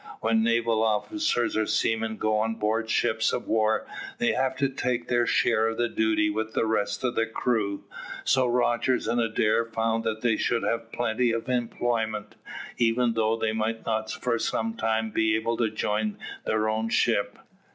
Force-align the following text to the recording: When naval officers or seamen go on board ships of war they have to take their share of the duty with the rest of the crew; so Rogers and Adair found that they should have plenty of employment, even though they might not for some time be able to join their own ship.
When 0.21 0.41
naval 0.41 0.81
officers 0.81 1.55
or 1.55 1.67
seamen 1.67 2.17
go 2.17 2.37
on 2.39 2.55
board 2.55 2.89
ships 2.89 3.31
of 3.31 3.47
war 3.47 3.85
they 4.17 4.31
have 4.31 4.55
to 4.57 4.67
take 4.67 5.07
their 5.07 5.27
share 5.27 5.67
of 5.67 5.77
the 5.77 5.89
duty 5.89 6.27
with 6.31 6.55
the 6.55 6.65
rest 6.65 7.03
of 7.03 7.13
the 7.13 7.27
crew; 7.27 7.83
so 8.23 8.47
Rogers 8.47 9.07
and 9.07 9.21
Adair 9.21 9.63
found 9.63 10.03
that 10.05 10.21
they 10.21 10.37
should 10.37 10.63
have 10.63 10.91
plenty 10.91 11.31
of 11.31 11.47
employment, 11.49 12.33
even 12.79 13.13
though 13.13 13.37
they 13.37 13.53
might 13.53 13.85
not 13.85 14.09
for 14.11 14.39
some 14.39 14.73
time 14.73 15.11
be 15.11 15.35
able 15.35 15.55
to 15.57 15.69
join 15.69 16.17
their 16.47 16.67
own 16.67 16.89
ship. 16.89 17.37